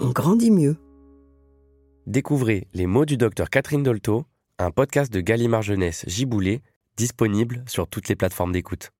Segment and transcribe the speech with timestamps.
[0.00, 0.76] on grandit mieux.
[2.06, 4.24] Découvrez Les mots du docteur Catherine Dolto,
[4.58, 6.62] un podcast de Gallimard Jeunesse Giboulé,
[6.96, 8.90] disponible sur toutes les plateformes d'écoute.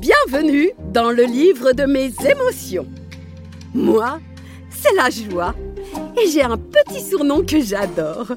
[0.00, 2.86] Bienvenue dans le livre de mes émotions.
[3.74, 4.20] Moi,
[4.70, 5.54] c'est la joie
[6.20, 8.32] et j'ai un petit surnom que j'adore.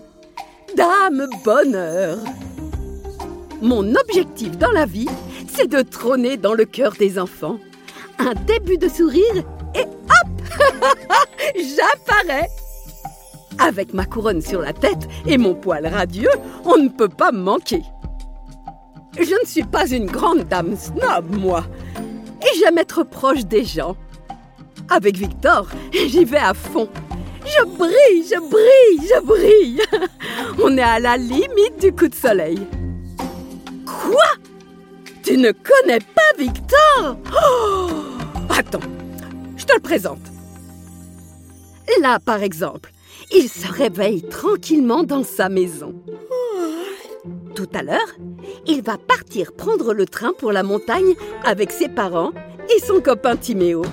[0.76, 2.18] Dame Bonheur.
[3.62, 5.08] Mon objectif dans la vie,
[5.54, 7.60] c'est de trôner dans le cœur des enfants.
[8.20, 9.44] Un début de sourire
[9.76, 10.60] et hop
[11.56, 12.48] J'apparais
[13.60, 16.30] Avec ma couronne sur la tête et mon poil radieux,
[16.66, 17.82] on ne peut pas me manquer.
[19.18, 21.66] Je ne suis pas une grande dame snob, moi.
[22.42, 23.96] Et j'aime être proche des gens.
[24.90, 26.88] Avec Victor, j'y vais à fond.
[27.46, 29.82] Je brille, je brille, je brille.
[30.64, 32.60] On est à la limite du coup de soleil.
[35.32, 37.90] Tu ne connais pas Victor Oh
[38.50, 38.82] Attends,
[39.56, 40.20] je te le présente.
[42.02, 42.92] Là, par exemple,
[43.34, 45.96] il se réveille tranquillement dans sa maison.
[47.56, 48.18] Tout à l'heure,
[48.68, 51.14] il va partir prendre le train pour la montagne
[51.46, 52.34] avec ses parents
[52.76, 53.84] et son copain Timéo.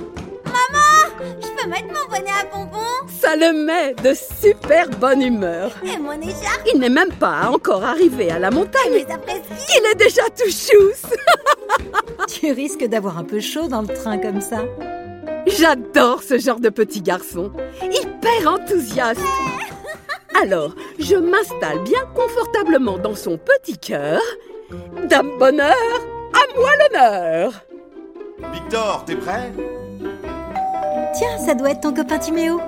[1.69, 5.73] Je peux mettre mon bonnet à bonbons Ça le met de super bonne humeur.
[5.85, 8.93] et mon écharpe Il n'est même pas encore arrivé à la montagne.
[8.93, 11.13] Mais après ski Il est déjà tout chousse.
[12.29, 14.65] Tu risques d'avoir un peu chaud dans le train comme ça.
[15.47, 17.53] J'adore ce genre de petit garçon.
[17.83, 19.21] Hyper enthousiaste.
[20.43, 24.21] Alors, je m'installe bien confortablement dans son petit cœur.
[25.09, 25.75] Dame Bonheur,
[26.35, 27.53] à moi l'honneur.
[28.53, 29.53] Victor, t'es prêt?
[31.19, 32.61] Tiens, ça doit être ton copain Timéo.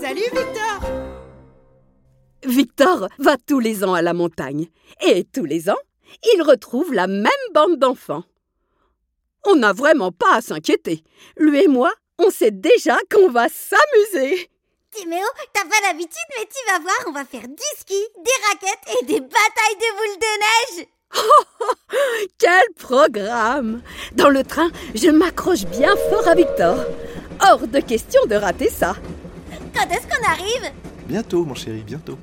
[0.00, 0.80] Salut Victor
[2.42, 4.66] Victor va tous les ans à la montagne.
[5.00, 5.78] Et tous les ans,
[6.34, 8.24] il retrouve la même bande d'enfants.
[9.46, 11.04] On n'a vraiment pas à s'inquiéter.
[11.36, 14.50] Lui et moi, on sait déjà qu'on va s'amuser.
[14.90, 19.00] Timéo, t'as pas l'habitude, mais tu vas voir, on va faire du ski, des raquettes
[19.00, 20.88] et des batailles de boules de neige
[22.38, 23.82] Quel programme
[24.14, 26.76] Dans le train, je m'accroche bien fort à Victor.
[27.42, 28.94] Hors de question de rater ça.
[29.74, 30.72] Quand est-ce qu'on arrive?
[31.06, 32.18] Bientôt, mon chéri, bientôt.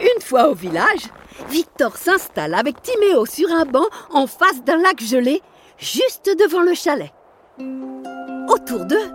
[0.00, 1.10] Une fois au village,
[1.50, 5.42] Victor s'installe avec Timéo sur un banc en face d'un lac gelé,
[5.78, 7.12] juste devant le chalet.
[8.48, 9.10] Autour d'eux,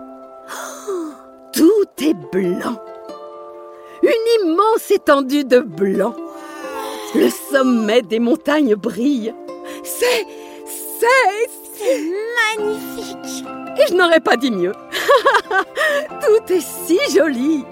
[0.88, 1.12] oh,
[1.52, 2.80] tout est blanc.
[4.02, 6.14] Une immense étendue de blanc.
[7.14, 9.34] Le sommet des montagnes brille.
[9.84, 10.26] C'est...
[10.98, 11.50] c'est...
[11.74, 12.00] C'est
[12.56, 13.44] magnifique
[13.76, 14.72] Et je n'aurais pas dit mieux.
[16.20, 17.64] Tout est si joli.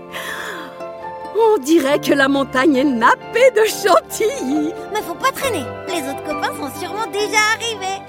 [1.37, 4.73] On dirait que la montagne est nappée de chantilly.
[4.93, 8.03] Mais faut pas traîner, les autres copains sont sûrement déjà arrivés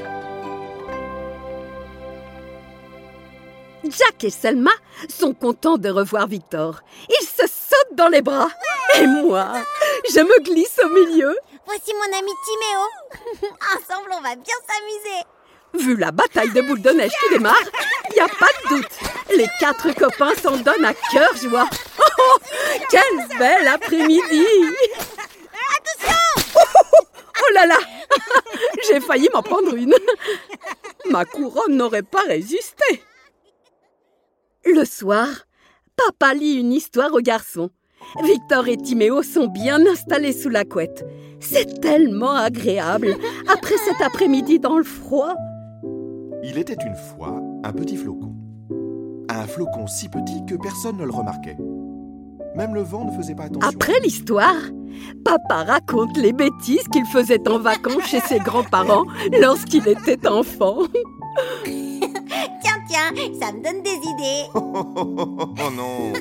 [3.84, 4.72] Jack et Selma
[5.10, 6.82] sont contents de revoir Victor.
[7.10, 8.50] Ils se sautent dans les bras.
[9.00, 9.54] Et moi,
[10.14, 11.38] je me glisse au milieu.
[11.66, 15.26] Voici mon ami Timéo Ensemble, on va bien s'amuser
[15.74, 17.56] Vu la bataille de boules de neige qui démarre,
[18.10, 18.92] il n'y a pas de doute.
[19.38, 21.70] Les quatre copains s'en donnent à cœur joie.
[22.00, 22.38] Oh,
[22.90, 24.22] quel bel après-midi
[25.78, 26.52] Attention
[27.54, 27.78] là là
[28.88, 29.96] J'ai failli m'en prendre une.
[31.10, 33.04] Ma couronne n'aurait pas résisté.
[34.66, 35.28] Le soir,
[35.96, 37.72] papa lit une histoire aux garçons.
[38.24, 41.06] Victor et Timéo sont bien installés sous la couette.
[41.40, 43.16] C'est tellement agréable
[43.48, 45.34] après cet après-midi dans le froid.
[46.44, 48.36] Il était une fois un petit flocon.
[49.30, 51.58] Un flocon si petit que personne ne le remarquait.
[52.56, 53.68] Même le vent ne faisait pas attention.
[53.68, 54.58] Après l'histoire,
[55.24, 59.06] papa raconte les bêtises qu'il faisait en vacances chez ses grands-parents
[59.40, 60.80] lorsqu'il était enfant.
[62.62, 64.46] Tiens, tiens, ça me donne des idées.
[64.56, 66.14] oh non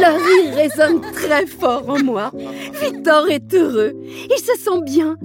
[0.00, 2.30] Le rire résonne très fort en moi.
[2.80, 3.92] Victor est heureux.
[4.04, 5.16] Il se sent bien.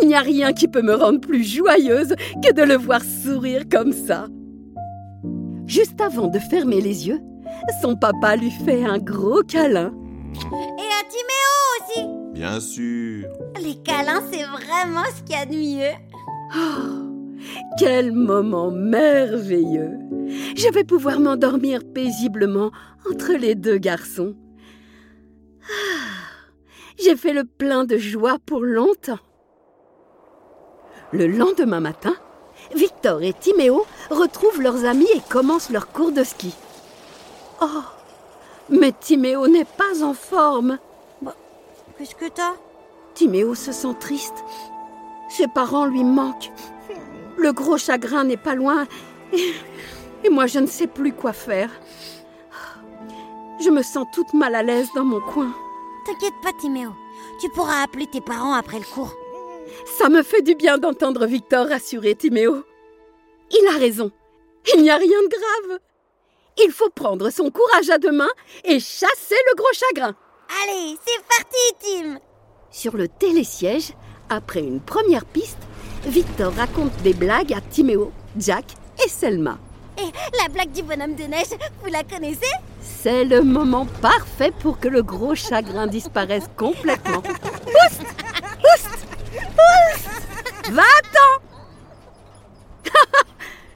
[0.00, 2.14] Il n'y a rien qui peut me rendre plus joyeuse
[2.44, 4.26] que de le voir sourire comme ça.
[5.66, 7.20] Juste avant de fermer les yeux,
[7.82, 9.92] son papa lui fait un gros câlin.
[10.34, 12.06] Et à Timéo aussi.
[12.32, 13.26] Bien sûr.
[13.62, 15.96] Les câlins, c'est vraiment ce qu'il y a de mieux.
[16.56, 17.09] Oh,
[17.78, 19.98] quel moment merveilleux.
[20.56, 22.70] Je vais pouvoir m'endormir paisiblement
[23.10, 24.34] entre les deux garçons.
[25.62, 26.04] Ah,
[27.02, 29.18] J'ai fait le plein de joie pour longtemps.
[31.12, 32.14] Le lendemain matin,
[32.74, 36.54] Victor et Timéo retrouvent leurs amis et commencent leur cours de ski.
[37.62, 37.82] Oh,
[38.68, 40.78] mais Timéo n'est pas en forme.
[41.98, 42.54] Qu'est-ce que t'as?
[43.14, 44.44] Timéo se sent triste.
[45.28, 46.52] Ses parents lui manquent.
[47.40, 48.86] Le gros chagrin n'est pas loin.
[49.32, 49.54] Et,
[50.24, 51.70] et moi, je ne sais plus quoi faire.
[53.64, 55.54] Je me sens toute mal à l'aise dans mon coin.
[56.04, 56.90] T'inquiète pas, Timéo.
[57.40, 59.14] Tu pourras appeler tes parents après le cours.
[59.98, 62.62] Ça me fait du bien d'entendre Victor rassurer Timéo.
[63.50, 64.10] Il a raison.
[64.74, 65.78] Il n'y a rien de grave.
[66.62, 68.30] Il faut prendre son courage à deux mains
[68.64, 70.14] et chasser le gros chagrin.
[70.62, 72.18] Allez, c'est parti, Tim
[72.70, 73.92] Sur le télésiège,
[74.28, 75.58] après une première piste,
[76.06, 78.64] Victor raconte des blagues à Timéo, Jack
[79.04, 79.58] et Selma.
[79.98, 80.10] Et
[80.40, 81.50] la blague du bonhomme de neige,
[81.82, 82.50] vous la connaissez?
[82.80, 87.22] C'est le moment parfait pour que le gros chagrin disparaisse complètement.
[87.26, 88.00] Oust
[88.64, 89.06] Oust
[89.36, 91.42] Oust Va-t'en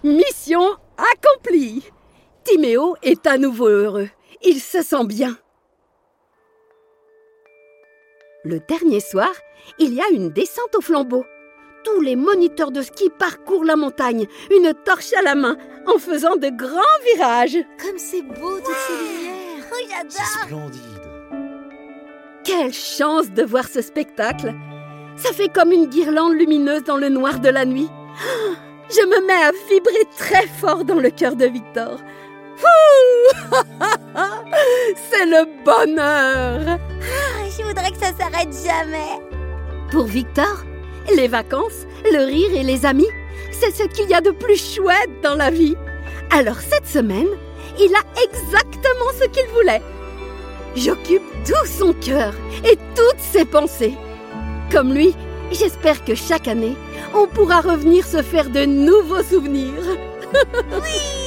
[0.05, 1.85] Mission accomplie
[2.45, 4.09] Timéo est à nouveau heureux.
[4.43, 5.37] Il se sent bien.
[8.45, 9.31] Le dernier soir,
[9.79, 11.25] il y a une descente au flambeau.
[11.85, 16.37] Tous les moniteurs de ski parcourent la montagne, une torche à la main, en faisant
[16.37, 16.81] de grands
[17.15, 17.59] virages.
[17.81, 20.81] Comme c'est beau toutes ces lumières Oh, j'adore Splendide.
[22.45, 24.55] Quelle chance de voir ce spectacle
[25.17, 27.89] Ça fait comme une guirlande lumineuse dans le noir de la nuit.
[27.91, 28.55] Ah,
[28.91, 31.99] Je me mets à vibrer très fort dans le cœur de Victor.
[35.11, 39.21] C'est le bonheur Ah, Je voudrais que ça s'arrête jamais.
[39.91, 40.65] Pour Victor,
[41.15, 43.09] les vacances, le rire et les amis,
[43.53, 45.77] c'est ce qu'il y a de plus chouette dans la vie.
[46.31, 47.29] Alors cette semaine,
[47.79, 49.83] il a exactement ce qu'il voulait.
[50.77, 52.35] J'occupe tout son cœur
[52.65, 53.95] et toutes ses pensées.
[54.73, 55.15] Comme lui,
[55.53, 56.77] j'espère que chaque année,
[57.15, 59.99] on pourra revenir se faire de nouveaux souvenirs.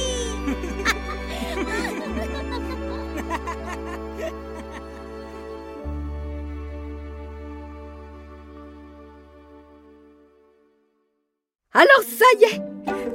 [11.78, 12.60] Alors ça y est,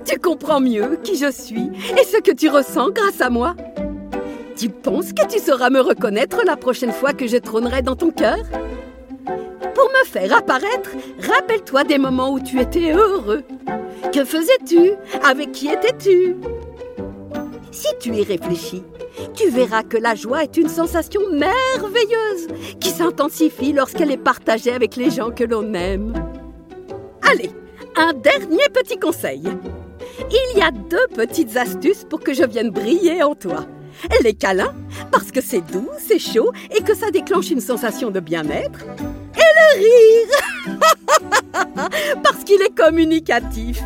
[0.06, 3.58] tu comprends mieux qui je suis et ce que tu ressens grâce à moi.
[4.56, 8.12] Tu penses que tu sauras me reconnaître la prochaine fois que je trônerai dans ton
[8.12, 8.38] cœur?
[9.26, 13.44] Pour me faire apparaître, rappelle-toi des moments où tu étais heureux.
[14.14, 14.94] Que faisais-tu?
[15.30, 16.38] Avec qui étais-tu?
[17.70, 18.84] Si tu y réfléchis,
[19.34, 22.48] tu verras que la joie est une sensation merveilleuse
[22.80, 26.14] qui s'intensifie lorsqu'elle est partagée avec les gens que l'on aime.
[27.30, 27.52] Allez,
[27.98, 29.44] un dernier petit conseil.
[30.30, 33.66] Il y a deux petites astuces pour que je vienne briller en toi.
[34.24, 34.74] Les câlins,
[35.12, 38.80] parce que c'est doux, c'est chaud et que ça déclenche une sensation de bien-être.
[39.36, 40.80] Et le rire,
[42.24, 43.82] parce qu'il est communicatif.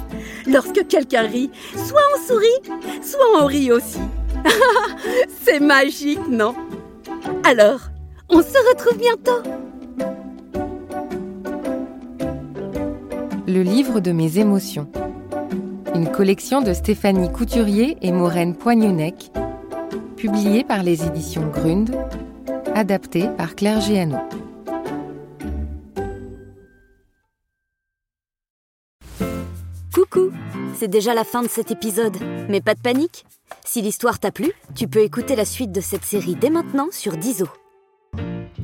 [0.48, 4.00] Lorsque quelqu'un rit, soit on sourit, soit on rit aussi.
[5.44, 6.56] c'est magique, non?
[7.44, 7.82] Alors,
[8.30, 9.67] on se retrouve bientôt.
[13.50, 14.92] Le livre de mes émotions.
[15.96, 19.32] Une collection de Stéphanie Couturier et Maureen Poignonnec,
[20.18, 21.96] publiée par les éditions Grund,
[22.76, 24.18] adaptée par Claire Géano.
[29.94, 30.32] Coucou
[30.76, 32.18] C'est déjà la fin de cet épisode,
[32.50, 33.26] mais pas de panique
[33.64, 37.16] Si l'histoire t'a plu, tu peux écouter la suite de cette série dès maintenant sur
[37.16, 37.48] Diso.